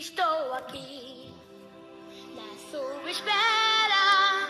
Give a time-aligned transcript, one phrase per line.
[0.00, 1.30] estou aqui
[2.34, 4.48] na sua espera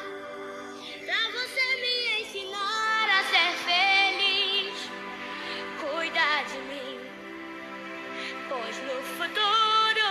[1.05, 4.77] pra você me ensinar a ser feliz.
[5.81, 7.01] Cuida de mim,
[8.49, 10.11] pois no futuro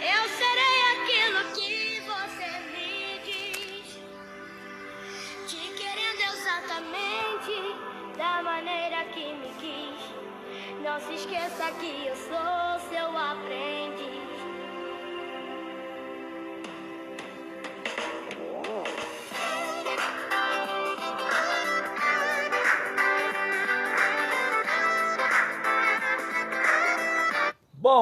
[0.00, 3.98] eu serei aquilo que você me diz.
[5.46, 7.54] Te querendo exatamente
[8.16, 10.00] da maneira que me quis.
[10.82, 12.61] Não se esqueça que eu sou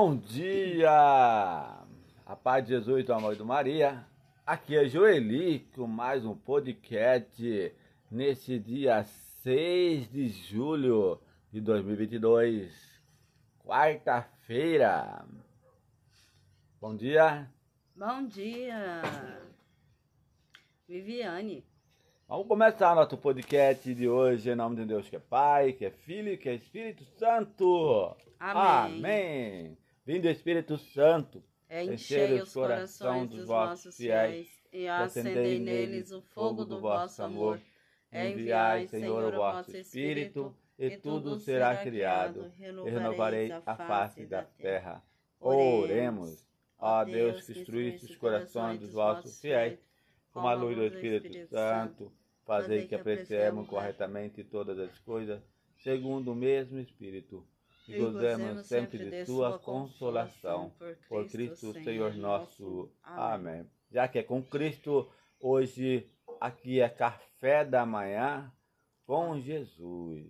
[0.02, 0.90] Bom dia!
[2.24, 4.02] A paz de Jesus e amor de Maria.
[4.46, 7.70] Aqui é Joeli com mais um podcast
[8.10, 9.04] nesse dia
[9.42, 11.20] 6 de julho
[11.52, 12.72] de 2022,
[13.62, 15.22] quarta-feira.
[16.80, 17.46] Bom dia!
[17.94, 19.02] Bom dia,
[20.88, 21.62] Viviane.
[22.26, 25.90] Vamos começar nosso podcast de hoje em nome de Deus que é Pai, que é
[25.90, 28.16] Filho que é Espírito Santo.
[28.38, 28.96] Amém.
[28.96, 29.79] Amém.
[30.10, 36.64] Vinde Espírito Santo, É Enchei os corações dos vossos fiéis e acendei neles o fogo
[36.64, 37.60] do vosso amor.
[38.12, 45.00] Enviai, Senhor, o vosso Espírito, e tudo será criado, e renovarei a face da terra.
[45.38, 46.44] Oremos.
[46.76, 49.78] Ó Deus, que instruísse os corações dos vossos fiéis,
[50.32, 52.12] com a luz do Espírito Santo,
[52.44, 55.40] fazei que apreciemos corretamente todas as coisas,
[55.76, 57.46] segundo o mesmo Espírito,
[57.90, 60.72] e gozemos sempre de Sua consolação.
[61.08, 62.90] Por Cristo, Senhor nosso.
[63.02, 63.66] Amém.
[63.90, 66.06] Já que é com Cristo, hoje
[66.40, 68.52] aqui é café da manhã
[69.06, 70.26] com Jesus.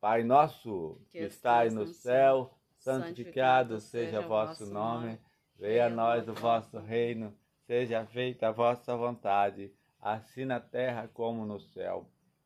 [0.00, 5.18] Pai nosso, que estais no céu, santificado seja o vosso nome.
[5.56, 7.32] Venha a nós o vosso reino.
[7.66, 12.11] Seja feita a vossa vontade, assim na terra como no céu.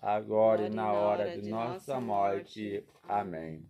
[0.00, 2.84] agora e na hora de nossa morte.
[3.02, 3.68] Amém.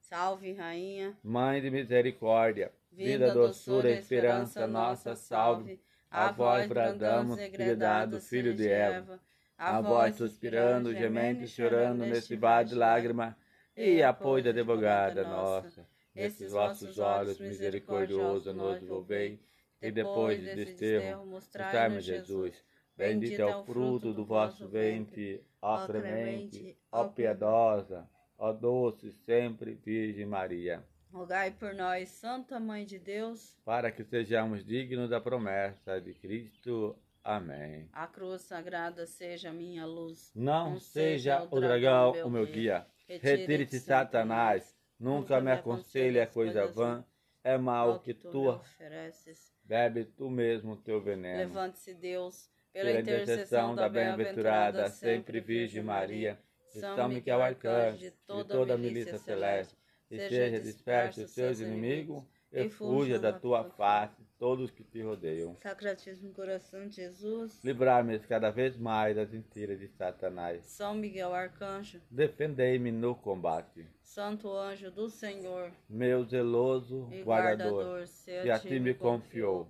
[0.00, 1.16] Salve, Rainha.
[1.22, 5.80] Mãe de misericórdia, vida, doçura esperança nossa, salve.
[6.10, 9.20] A vós bradamos, degradado filho de Eva.
[9.58, 13.36] A vós suspirando, gemendo e chorando nesse vale de lágrima,
[13.76, 15.86] e apoio da advogada nossa.
[16.14, 19.40] Nesses vossos olhos misericordiosos nos volvei,
[19.82, 22.54] e depois de desterro, mostrai-me Jesus.
[22.96, 30.26] Bendito é o fruto do vosso ventre, ó clemente, ó piedosa, ó doce sempre Virgem
[30.26, 30.84] Maria.
[31.12, 33.56] Rogai por nós, Santa Mãe de Deus.
[33.64, 36.96] Para que sejamos dignos da promessa de Cristo.
[37.22, 37.88] Amém.
[37.92, 40.30] A cruz sagrada seja minha luz.
[40.34, 42.86] Não seja o dragão o meu guia.
[43.08, 44.76] Retire-te, Satanás.
[44.98, 47.04] Nunca me aconselhe a coisa vã.
[47.42, 49.54] É mal que tu ofereces.
[49.62, 51.38] bebe tu mesmo teu veneno.
[51.38, 56.36] Levante-se, Deus, Pela intercessão da bem-aventurada sempre Virgem Maria,
[56.66, 59.76] São Miguel Arcanjo, de toda a milícia celeste,
[60.10, 65.56] e seja disperso os seus inimigos, e fuja da tua face todos que te rodeiam.
[65.62, 67.62] Sacratíssimo coração de Jesus.
[67.62, 70.64] Livrar-me cada vez mais das mentiras de Satanás.
[70.66, 72.00] São Miguel Arcanjo.
[72.10, 73.86] Defendei-me no combate.
[74.02, 75.70] Santo anjo do Senhor.
[75.88, 78.08] Meu zeloso guardador, guardador,
[78.42, 79.68] que a ti me confiou.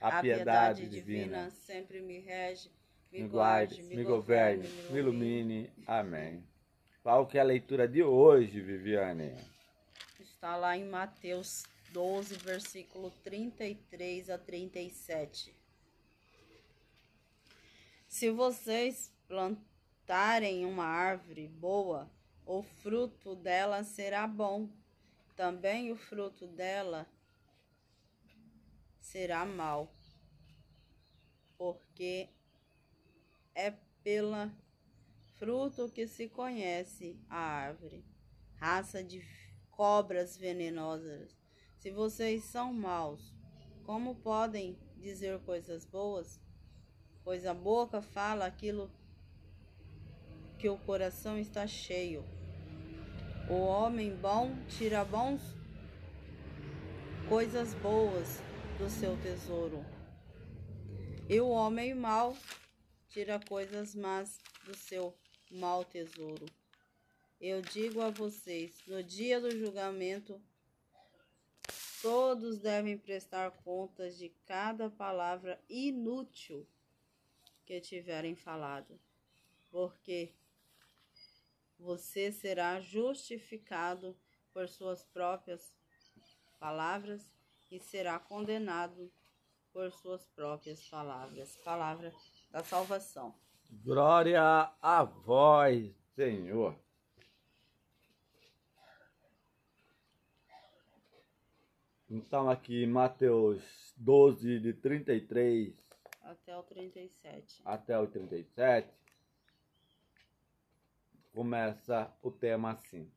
[0.00, 2.70] A piedade divina sempre me rege,
[3.10, 5.72] me guarde, me governe, me ilumine.
[5.86, 6.44] Amém.
[7.02, 9.34] Qual que é a leitura de hoje, Viviane?
[10.20, 15.52] Está lá em Mateus 12, versículo 33 a 37.
[18.06, 22.08] Se vocês plantarem uma árvore boa,
[22.46, 24.68] o fruto dela será bom.
[25.36, 27.06] Também o fruto dela
[29.10, 29.90] será mau.
[31.56, 32.28] Porque
[33.54, 33.72] é
[34.02, 34.52] pela
[35.38, 38.04] fruto que se conhece a árvore.
[38.56, 39.24] Raça de
[39.70, 41.36] cobras venenosas.
[41.78, 43.32] Se vocês são maus,
[43.84, 46.40] como podem dizer coisas boas?
[47.24, 48.90] Pois a boca fala aquilo
[50.58, 52.24] que o coração está cheio.
[53.48, 55.40] O homem bom tira bons
[57.28, 58.47] coisas boas
[58.78, 59.84] do seu tesouro.
[61.28, 62.38] E o homem mau
[63.08, 65.12] tira coisas más do seu
[65.50, 66.46] mau tesouro.
[67.40, 70.40] Eu digo a vocês: no dia do julgamento,
[72.00, 76.64] todos devem prestar contas de cada palavra inútil
[77.66, 78.96] que tiverem falado,
[79.72, 80.32] porque
[81.76, 84.16] você será justificado
[84.52, 85.76] por suas próprias
[86.60, 87.37] palavras
[87.70, 89.10] e será condenado
[89.72, 91.56] por suas próprias palavras.
[91.64, 92.12] Palavra
[92.50, 93.34] da salvação.
[93.84, 94.42] Glória
[94.80, 96.74] a vós, Senhor.
[102.10, 103.62] Então, aqui Mateus
[103.96, 105.88] 12, de 33
[106.28, 107.62] até o 37.
[107.64, 108.86] Até o 37,
[111.32, 113.10] começa o tema assim: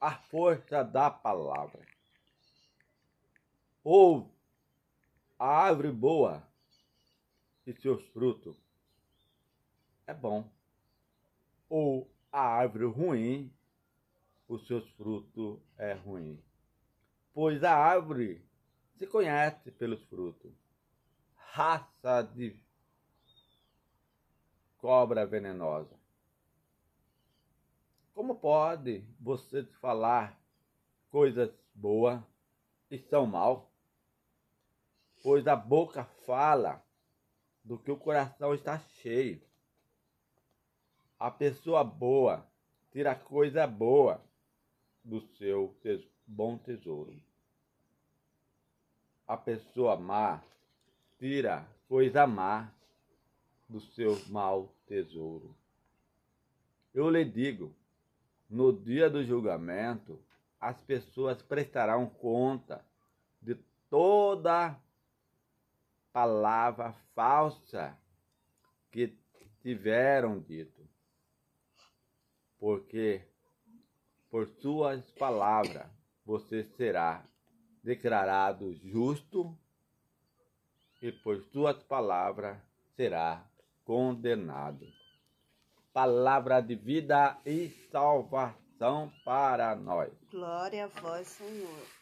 [0.00, 1.84] A força da palavra.
[3.88, 4.34] Ou
[5.38, 6.42] a árvore boa
[7.66, 8.56] e seus frutos
[10.06, 10.50] é bom.
[11.68, 13.52] Ou a árvore ruim,
[14.48, 16.42] os seus frutos é ruim
[17.36, 18.42] pois a árvore
[18.94, 20.50] se conhece pelos frutos.
[21.34, 22.58] Raça de
[24.78, 25.94] cobra venenosa.
[28.14, 30.40] Como pode você falar
[31.10, 32.22] coisas boas
[32.90, 33.70] e são mal?
[35.26, 36.80] Pois a boca fala
[37.64, 39.42] do que o coração está cheio.
[41.18, 42.46] A pessoa boa
[42.92, 44.22] tira coisa boa
[45.02, 45.74] do seu
[46.28, 47.12] bom tesouro
[49.26, 50.40] a pessoa má
[51.18, 52.70] tira coisa má
[53.68, 55.52] do seu mau tesouro.
[56.94, 57.74] Eu lhe digo,
[58.48, 60.20] no dia do julgamento,
[60.60, 62.84] as pessoas prestarão conta
[63.42, 63.56] de
[63.90, 64.78] toda
[66.16, 67.94] palavra falsa
[68.90, 69.14] que
[69.60, 70.88] tiveram dito.
[72.58, 73.20] Porque
[74.30, 75.86] por suas palavras
[76.24, 77.22] você será
[77.84, 79.54] declarado justo
[81.02, 82.56] e por suas palavras
[82.96, 83.44] será
[83.84, 84.86] condenado.
[85.92, 90.10] Palavra de vida e salvação para nós.
[90.30, 91.95] Glória a vós, Senhor.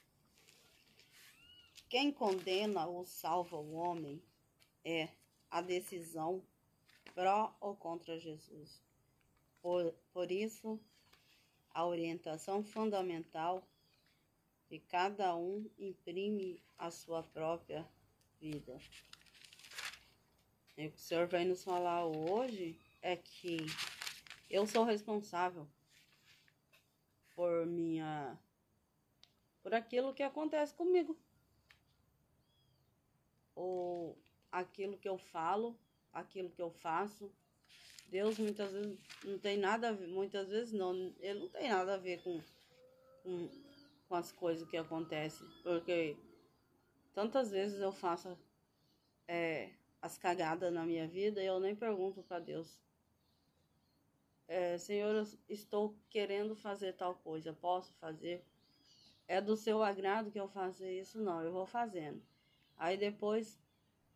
[1.94, 4.20] Quem condena ou salva o homem
[4.85, 5.11] é
[5.49, 6.43] a decisão
[7.14, 8.82] pró ou contra Jesus.
[9.62, 10.76] Por, por isso,
[11.70, 13.64] a orientação fundamental
[14.69, 17.88] e cada um imprime a sua própria
[18.41, 18.76] vida.
[20.76, 23.58] E o que o Senhor vai nos falar hoje é que
[24.50, 25.64] eu sou responsável
[27.37, 28.37] por minha
[29.62, 31.17] por aquilo que acontece comigo.
[33.55, 34.17] Ou
[34.51, 35.77] aquilo que eu falo,
[36.12, 37.31] aquilo que eu faço.
[38.09, 41.95] Deus muitas vezes não tem nada a ver, muitas vezes não, ele não tem nada
[41.95, 42.41] a ver com,
[43.23, 43.49] com
[44.09, 46.17] com as coisas que acontecem, porque
[47.12, 48.39] tantas vezes eu faço
[49.27, 49.71] é,
[50.01, 52.81] as cagadas na minha vida e eu nem pergunto para Deus.
[54.47, 58.45] É, Senhor, eu estou querendo fazer tal coisa, posso fazer?
[59.27, 61.19] É do seu agrado que eu fazer isso?
[61.19, 62.23] Não, eu vou fazendo.
[62.76, 63.58] Aí depois,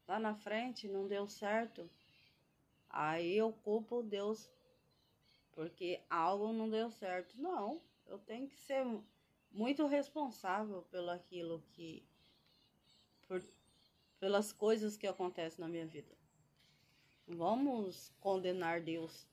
[0.06, 1.88] lá na frente, não deu certo.
[2.90, 4.50] Aí eu culpo Deus
[5.52, 7.40] porque algo não deu certo.
[7.40, 8.86] Não, eu tenho que ser
[9.50, 12.06] muito responsável pelo aquilo que
[13.26, 13.42] por,
[14.20, 16.16] pelas coisas que acontecem na minha vida.
[17.26, 19.28] Vamos condenar Deus.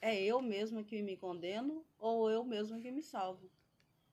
[0.00, 3.50] É eu mesma que me condeno ou eu mesma que me salvo.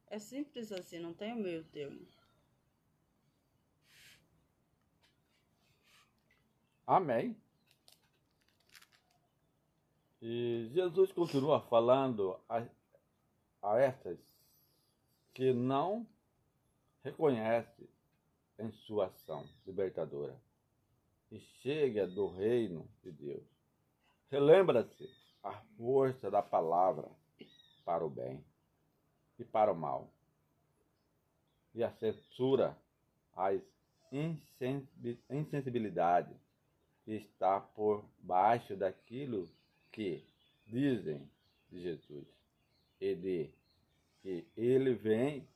[0.07, 2.05] É simples assim, não tem meio termo.
[6.89, 7.37] Amém.
[10.19, 12.65] E Jesus continua falando a,
[13.61, 14.17] a estas
[15.31, 16.07] que não
[17.03, 17.87] reconhece
[18.57, 20.35] em sua ação libertadora
[21.31, 23.45] e chega do reino de Deus.
[24.31, 25.07] Relembra-se
[25.43, 27.07] a força da palavra
[27.85, 28.43] para o bem
[29.37, 30.11] e para o mal,
[31.75, 32.75] e a censura
[33.35, 33.61] às
[35.29, 36.35] insensibilidade
[37.15, 39.49] está por baixo daquilo
[39.91, 40.23] que
[40.67, 41.29] dizem
[41.71, 42.27] de Jesus
[42.99, 43.49] e de
[44.21, 45.47] que ele vem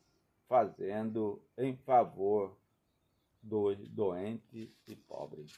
[0.47, 2.57] fazendo em favor
[3.41, 5.51] dos doentes e pobres.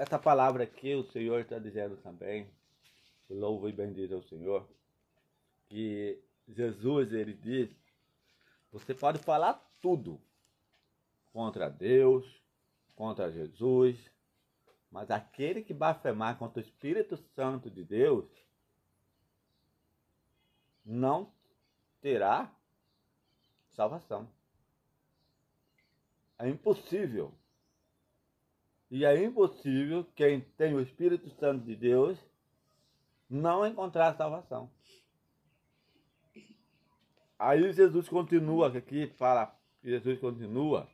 [0.00, 2.48] essa palavra aqui o Senhor está dizendo também,
[3.28, 4.66] louvo e bendizo ao Senhor,
[5.68, 7.68] que Jesus ele diz,
[8.72, 10.18] você pode falar tudo
[11.32, 12.26] contra Deus,
[12.94, 13.98] contra Jesus,
[14.90, 18.28] mas aquele que blasfemar contra o Espírito Santo de Deus
[20.84, 21.32] não
[22.00, 22.52] terá
[23.68, 24.28] salvação.
[26.38, 27.32] É impossível.
[28.90, 32.18] E é impossível quem tem o Espírito Santo de Deus
[33.28, 34.68] não encontrar salvação.
[37.38, 40.88] Aí Jesus continua aqui, fala, Jesus continua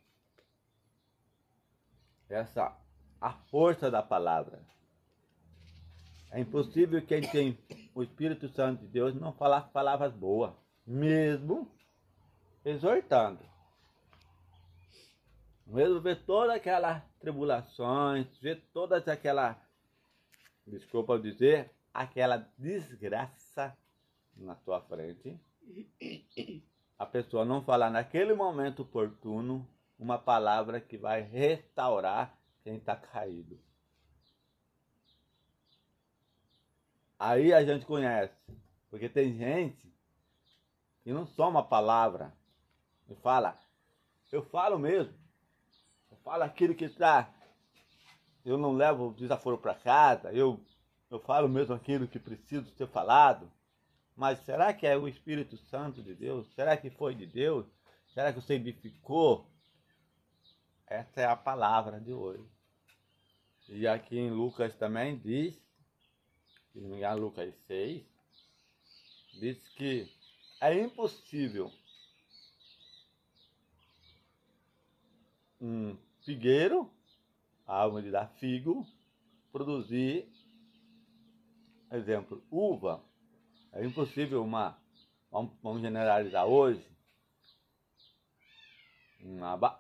[2.29, 2.77] essa
[3.21, 4.61] a força da palavra.
[6.31, 7.59] É impossível quem tem
[7.95, 10.53] o Espírito Santo de Deus não falar palavras boas,
[10.87, 11.71] mesmo
[12.65, 13.41] exortando.
[15.67, 19.57] Mesmo ver todas aquelas tribulações, ver todas aquelas,
[20.67, 23.77] desculpa dizer, aquela desgraça
[24.37, 25.41] na tua frente,
[26.99, 29.67] a pessoa não falar naquele momento oportuno
[30.07, 33.59] uma palavra que vai restaurar quem está caído.
[37.19, 38.33] Aí a gente conhece,
[38.89, 39.93] porque tem gente
[41.03, 42.33] que não soma a palavra
[43.09, 43.59] e fala,
[44.31, 45.13] eu falo mesmo,
[46.09, 47.35] eu falo aquilo que está,
[48.45, 50.61] eu não levo desaforo para casa, eu,
[51.11, 53.51] eu falo mesmo aquilo que preciso ser falado,
[54.15, 56.47] mas será que é o Espírito Santo de Deus?
[56.55, 57.67] Será que foi de Deus?
[58.15, 59.51] Será que você edificou?
[60.87, 62.49] Essa é a palavra de hoje.
[63.69, 65.55] E aqui em Lucas também diz,
[66.73, 68.05] se não me engano, Lucas 6,
[69.41, 70.09] diz que
[70.61, 71.73] é impossível
[75.61, 76.89] um figueiro,
[77.67, 78.87] a árvore de dar figo,
[79.51, 80.29] produzir,
[81.91, 83.03] exemplo, uva.
[83.73, 84.79] É impossível uma,
[85.31, 86.87] vamos generalizar hoje,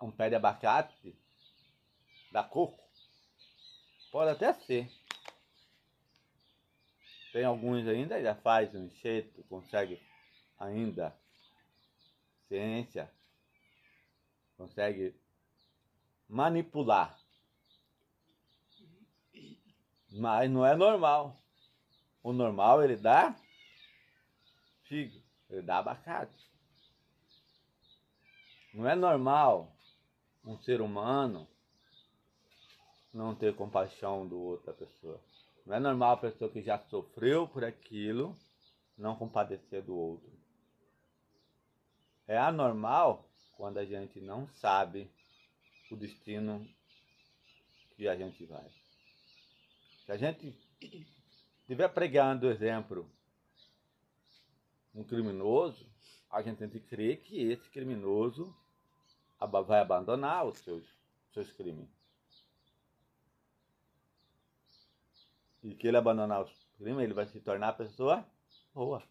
[0.02, 1.16] um pé de abacate
[2.32, 2.82] da coco.
[4.10, 4.90] Pode até ser.
[7.32, 10.00] Tem alguns ainda, já faz um enxerto, consegue
[10.58, 11.14] ainda
[12.48, 13.10] ciência,
[14.56, 15.14] consegue
[16.28, 17.18] manipular.
[20.12, 21.36] Mas não é normal.
[22.22, 23.36] O normal ele dá
[24.84, 26.55] figo, ele dá abacate.
[28.76, 29.74] Não é normal
[30.44, 31.48] um ser humano
[33.10, 35.18] não ter compaixão do outra pessoa.
[35.64, 38.36] Não é normal a pessoa que já sofreu por aquilo
[38.98, 40.30] não compadecer do outro.
[42.28, 45.10] É anormal quando a gente não sabe
[45.90, 46.68] o destino
[47.96, 48.70] que a gente vai.
[50.04, 50.54] Se a gente
[51.62, 53.10] estiver pregando exemplo
[54.94, 55.88] um criminoso,
[56.30, 58.54] a gente tem que crer que esse criminoso
[59.38, 60.84] vai abandonar os seus,
[61.32, 61.88] seus crimes.
[65.62, 68.24] E que ele abandonar os crimes, ele vai se tornar pessoa
[68.72, 69.02] boa.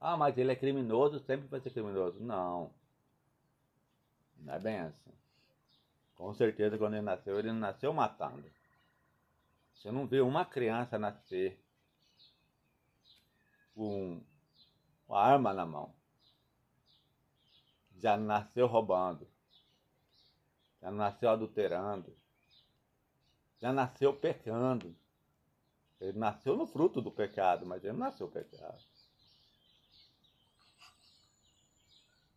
[0.00, 2.20] Ah, mas ele é criminoso, sempre vai ser criminoso.
[2.20, 2.72] Não.
[4.38, 5.12] Não é bem assim.
[6.14, 8.44] Com certeza, quando ele nasceu, ele nasceu matando.
[9.74, 11.58] Você não vê uma criança nascer
[13.74, 14.20] com
[15.08, 15.94] uma arma na mão.
[17.98, 19.28] Já nasceu roubando.
[20.80, 22.16] Já nasceu adulterando.
[23.58, 24.96] Já nasceu pecando.
[26.00, 28.78] Ele nasceu no fruto do pecado, mas ele não nasceu pecado.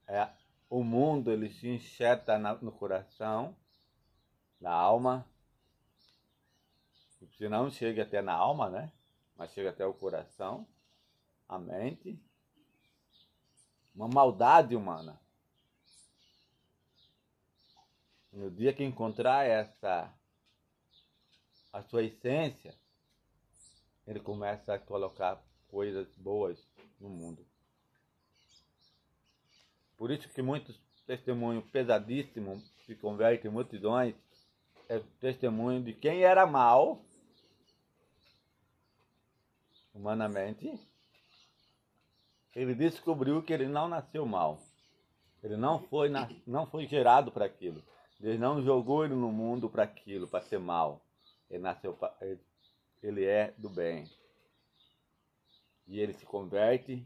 [0.07, 0.27] É,
[0.67, 3.55] o mundo ele se enxerta no coração,
[4.59, 5.25] na alma.
[7.37, 8.91] Se não chega até na alma, né?
[9.37, 10.67] Mas chega até o coração,
[11.47, 12.19] a mente.
[13.93, 15.20] Uma maldade humana.
[18.31, 20.13] No dia que encontrar essa
[21.73, 22.75] a sua essência,
[24.05, 26.59] ele começa a colocar coisas boas
[26.99, 27.45] no mundo.
[29.97, 34.15] Por isso que muitos testemunhos pesadíssimos se convertem em multidões
[34.89, 37.05] é testemunho de quem era mal
[39.93, 40.79] humanamente.
[42.53, 44.59] Ele descobriu que ele não nasceu mal.
[45.41, 46.09] Ele não foi,
[46.45, 47.81] não foi gerado para aquilo.
[48.21, 51.01] Deus não jogou ele no mundo para aquilo, para ser mal.
[51.49, 52.39] Ele nasceu, ele
[53.01, 54.09] ele é do bem.
[55.87, 57.05] E ele se converte,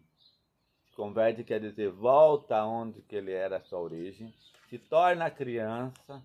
[0.86, 4.34] se converte quer dizer volta onde que ele era a sua origem,
[4.70, 6.24] se torna criança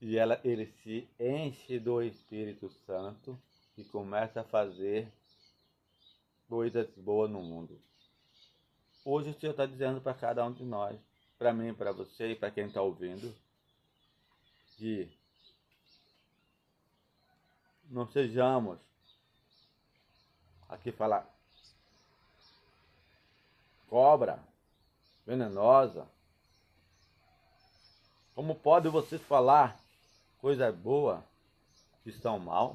[0.00, 3.38] e ela, ele se enche do Espírito Santo
[3.76, 5.12] e começa a fazer
[6.48, 7.80] coisas boas no mundo.
[9.04, 10.98] Hoje o Senhor está dizendo para cada um de nós,
[11.38, 13.34] para mim, para você e para quem está ouvindo,
[14.80, 15.12] que
[17.90, 18.78] não sejamos
[20.66, 21.28] aqui falar
[23.86, 24.42] cobra
[25.26, 26.08] venenosa.
[28.34, 29.78] Como pode vocês falar
[30.40, 31.22] coisa boa
[32.02, 32.74] que estão mal?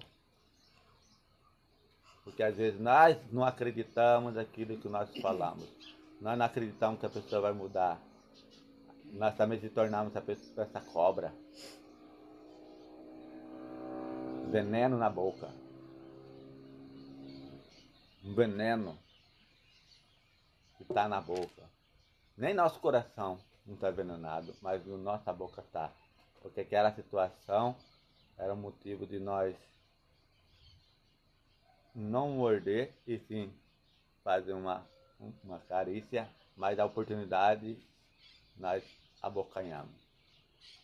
[2.23, 5.67] Porque às vezes nós não acreditamos naquilo que nós falamos.
[6.21, 7.99] Nós não acreditamos que a pessoa vai mudar.
[9.05, 11.33] Nós também se tornamos essa cobra.
[14.51, 15.49] Veneno na boca.
[18.23, 18.97] Um veneno
[20.77, 21.69] que está na boca.
[22.37, 25.91] Nem nosso coração não está envenenado, mas nossa boca está.
[26.41, 27.75] Porque aquela situação
[28.37, 29.55] era o motivo de nós
[31.93, 33.51] não morder e sim
[34.23, 34.85] fazer uma,
[35.43, 37.77] uma carícia, mas a oportunidade
[38.57, 38.83] nós
[39.21, 40.01] abocanhamos,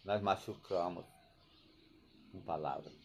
[0.06, 1.06] nós machucamos
[2.32, 3.01] com palavras.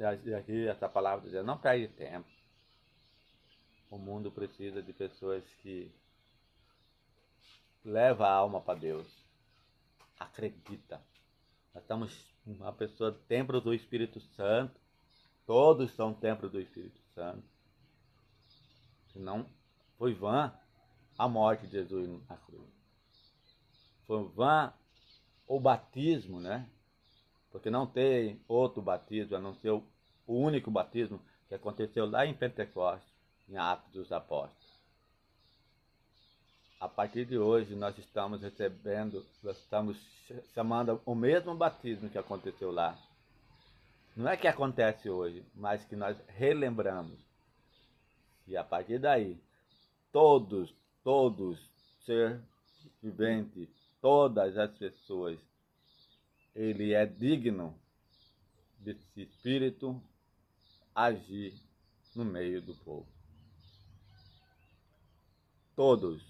[0.00, 2.26] E aqui essa palavra diz, não perde tempo.
[3.90, 5.92] O mundo precisa de pessoas que
[7.84, 9.06] levam a alma para Deus.
[10.18, 11.02] Acredita.
[11.74, 14.80] Nós estamos uma pessoa templo do Espírito Santo.
[15.46, 17.44] Todos são templo do Espírito Santo.
[19.12, 19.46] Senão
[19.98, 20.50] foi vã
[21.18, 22.70] a morte de Jesus na cruz.
[24.06, 24.72] Foi vã
[25.46, 26.66] o batismo, né?
[27.50, 29.82] Porque não tem outro batismo a não ser o
[30.26, 33.10] único batismo que aconteceu lá em Pentecostes
[33.48, 34.70] em Atos dos Apóstolos.
[36.78, 39.98] A partir de hoje, nós estamos recebendo, nós estamos
[40.54, 42.96] chamando o mesmo batismo que aconteceu lá.
[44.16, 47.18] Não é que acontece hoje, mas que nós relembramos.
[48.46, 49.38] E a partir daí,
[50.12, 51.58] todos, todos,
[52.06, 52.40] ser
[53.02, 53.68] vivente,
[54.00, 55.38] todas as pessoas,
[56.54, 57.78] ele é digno
[58.78, 60.02] desse espírito
[60.94, 61.54] agir
[62.14, 63.20] no meio do povo
[65.80, 66.22] todos,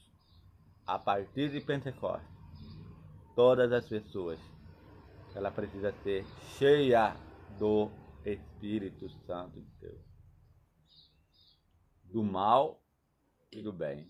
[0.87, 2.31] a partir de Pentecostes,
[3.35, 4.39] todas as pessoas,
[5.35, 6.25] ela precisa ser
[6.57, 7.17] cheia
[7.59, 7.91] do
[8.25, 10.05] Espírito Santo de Deus.
[12.05, 12.81] Do mal
[13.51, 14.07] e do bem.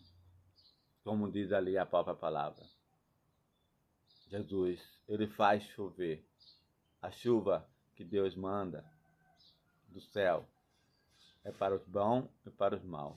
[1.03, 2.63] Como diz ali a própria palavra.
[4.31, 6.25] Jesus, ele faz chover.
[7.03, 8.85] A chuva que Deus manda
[9.89, 10.49] do céu
[11.43, 13.17] é para os bons e para os maus.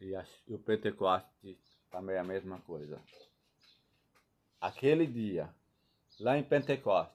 [0.00, 1.56] E, a, e o Pentecoste
[1.90, 3.00] também é a mesma coisa.
[4.60, 5.54] Aquele dia,
[6.18, 7.14] lá em Pentecoste,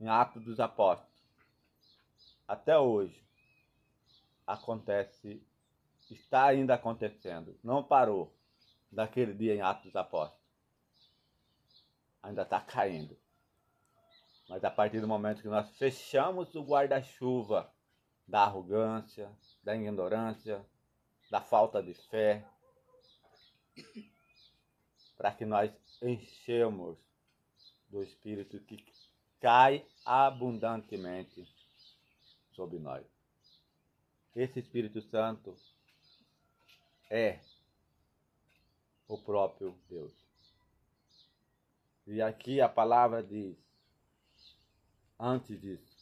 [0.00, 1.12] em Atos dos Apóstolos,
[2.48, 3.22] até hoje,
[4.46, 5.42] acontece,
[6.10, 8.34] está ainda acontecendo, não parou
[8.90, 10.41] daquele dia em Atos dos Apóstolos.
[12.22, 13.18] Ainda está caindo.
[14.48, 17.72] Mas a partir do momento que nós fechamos o guarda-chuva
[18.26, 19.30] da arrogância,
[19.62, 20.64] da ignorância,
[21.30, 22.46] da falta de fé,
[25.16, 26.98] para que nós enchemos
[27.88, 28.84] do Espírito que
[29.40, 31.46] cai abundantemente
[32.52, 33.04] sobre nós.
[34.34, 35.56] Esse Espírito Santo
[37.10, 37.40] é
[39.06, 40.21] o próprio Deus.
[42.06, 43.56] E aqui a palavra diz,
[45.18, 45.92] antes disso,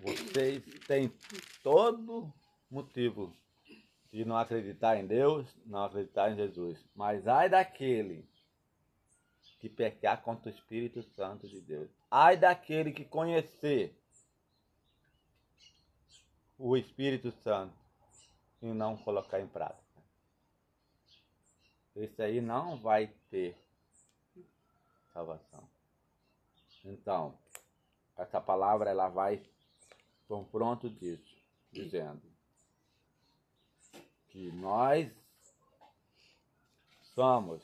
[0.00, 1.12] Vocês têm
[1.62, 2.32] todo
[2.70, 3.34] motivo
[4.12, 6.84] de não acreditar em Deus, não acreditar em Jesus.
[6.94, 8.28] Mas ai daquele
[9.58, 11.90] que pecar contra o Espírito Santo de Deus.
[12.08, 13.92] Ai daquele que conhecer
[16.56, 17.76] o Espírito Santo
[18.62, 19.87] e não colocar em prática.
[21.98, 23.56] Esse aí não vai ter
[25.12, 25.68] salvação.
[26.84, 27.36] Então,
[28.16, 29.42] essa palavra ela vai
[30.28, 31.36] confronto disso,
[31.72, 32.22] dizendo
[34.28, 35.10] que nós
[37.14, 37.60] somos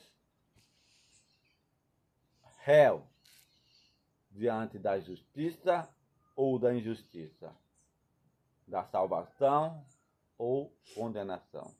[2.57, 3.07] réu
[4.31, 5.89] diante da justiça
[6.35, 7.55] ou da injustiça,
[8.67, 9.85] da salvação
[10.37, 11.73] ou condenação.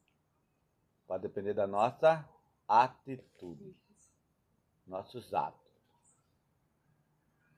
[1.05, 2.25] Vai depender da nossa
[2.67, 3.75] atitude,
[4.85, 5.65] nossos atos.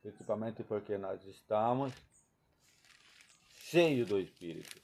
[0.01, 1.93] Principalmente porque nós estamos
[3.49, 4.81] cheio do Espírito.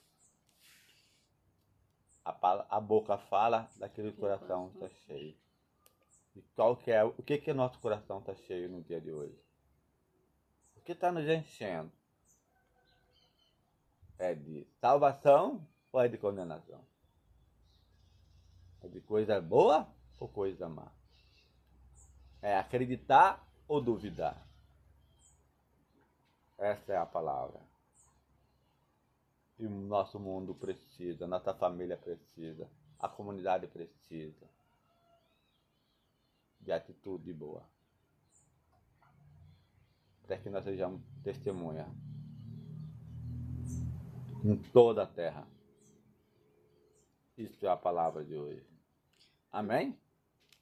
[2.24, 5.36] A, a boca fala daquele coração está cheio.
[6.34, 9.38] E qual que é, o que que nosso coração está cheio no dia de hoje?
[10.76, 11.92] O que está nos enchendo?
[14.18, 16.84] É de salvação ou é de condenação?
[18.82, 20.90] É de coisa boa ou coisa má?
[22.40, 24.46] É acreditar ou duvidar?
[26.58, 27.60] Essa é a palavra.
[29.58, 34.48] E o nosso mundo precisa, nossa família precisa, a comunidade precisa
[36.60, 37.62] de atitude boa.
[40.26, 41.86] Para que nós sejamos testemunha
[44.42, 45.46] em toda a terra.
[47.36, 48.73] Isso é a palavra de hoje.
[49.54, 49.96] Amém?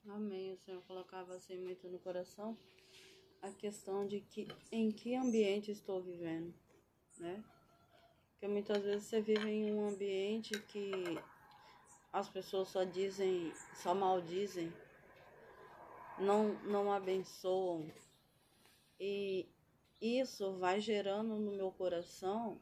[0.06, 0.52] Amém.
[0.52, 2.54] O Senhor colocava assim muito no coração
[3.40, 6.52] a questão de que em que ambiente estou vivendo,
[7.16, 7.42] né?
[8.32, 10.92] Porque muitas vezes você vive em um ambiente que
[12.12, 14.70] as pessoas só dizem, só maldizem,
[16.18, 17.90] não, não abençoam.
[19.00, 19.48] E
[20.02, 22.60] isso vai gerando no meu coração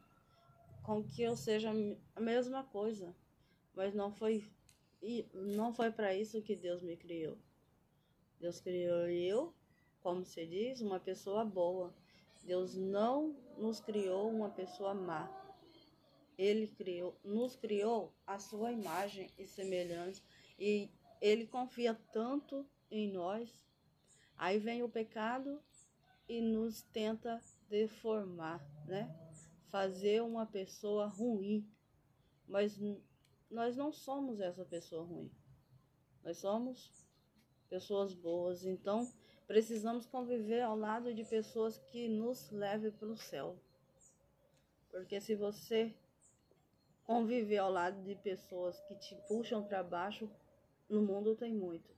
[0.85, 1.73] com que eu seja
[2.15, 3.13] a mesma coisa.
[3.75, 4.49] Mas não foi
[5.03, 7.39] e não foi para isso que Deus me criou.
[8.39, 9.55] Deus criou eu,
[10.01, 11.95] como se diz, uma pessoa boa.
[12.45, 15.29] Deus não nos criou uma pessoa má.
[16.39, 20.23] Ele criou, nos criou a sua imagem e semelhança
[20.59, 23.61] e ele confia tanto em nós.
[24.37, 25.63] Aí vem o pecado
[26.27, 29.15] e nos tenta deformar, né?
[29.71, 31.69] Fazer uma pessoa ruim.
[32.49, 32.79] Mas
[33.51, 35.31] nós não somos essa pessoa ruim.
[36.23, 37.09] Nós somos
[37.69, 38.65] pessoas boas.
[38.65, 39.11] Então,
[39.47, 43.57] precisamos conviver ao lado de pessoas que nos levem para o céu.
[44.91, 45.95] Porque se você
[47.05, 50.31] conviver ao lado de pessoas que te puxam para baixo,
[50.89, 51.91] no mundo tem muito.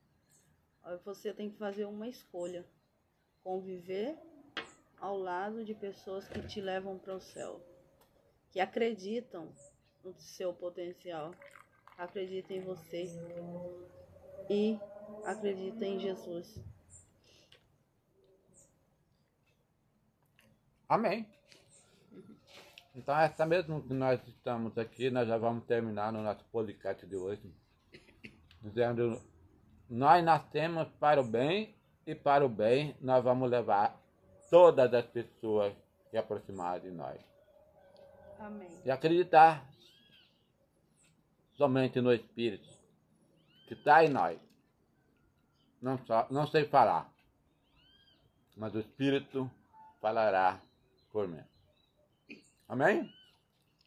[1.04, 2.66] Você tem que fazer uma escolha:
[3.42, 4.18] conviver
[4.98, 7.60] ao lado de pessoas que te levam para o céu,
[8.50, 9.52] que acreditam
[10.04, 11.32] no seu potencial,
[11.96, 13.04] acreditam em você
[14.50, 14.78] e
[15.24, 16.58] acreditam em Jesus.
[20.88, 21.26] Amém.
[22.94, 27.16] Então, essa mesmo que nós estamos aqui, nós já vamos terminar no nosso podcast de
[27.16, 27.50] hoje,
[28.60, 29.18] dizendo
[29.88, 31.74] nós nascemos para o bem
[32.06, 33.98] e para o bem nós vamos levar
[34.50, 35.72] todas as pessoas
[36.10, 37.18] que aproximar de nós.
[38.38, 38.68] Amém.
[38.84, 39.66] E acreditar
[41.62, 42.68] somente no Espírito
[43.68, 44.36] que está em nós.
[45.80, 47.08] Não, só, não sei falar,
[48.56, 49.48] mas o Espírito
[50.00, 50.60] falará
[51.12, 51.44] por mim.
[52.68, 53.08] Amém?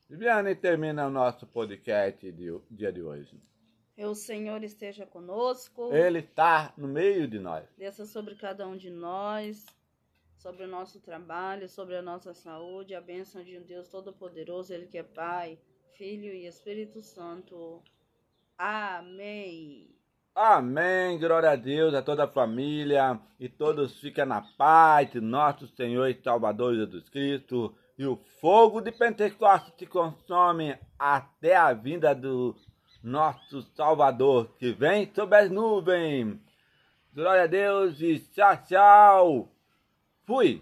[0.10, 3.38] Viviane termina o nosso podcast de dia de hoje.
[3.98, 5.94] O Senhor esteja conosco.
[5.94, 7.68] Ele está no meio de nós.
[7.78, 9.66] Desça sobre cada um de nós,
[10.38, 14.88] sobre o nosso trabalho, sobre a nossa saúde, a bênção de um Deus Todo-Poderoso, Ele
[14.88, 15.60] que é Pai,
[15.98, 17.82] Filho e Espírito Santo.
[18.58, 19.90] Amém.
[20.34, 21.18] Amém.
[21.18, 26.10] Glória a Deus, a toda a família e todos fiquem na paz de nosso Senhor
[26.10, 27.74] e Salvador Jesus Cristo.
[27.98, 32.54] E o fogo de Pentecostes te consome até a vinda do
[33.02, 36.38] nosso Salvador, que vem sobre as nuvens.
[37.14, 39.50] Glória a Deus e tchau, tchau.
[40.26, 40.62] Fui.